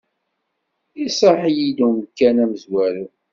[1.05, 3.07] Iṣaḥ-iyi-d umkan amezwaru.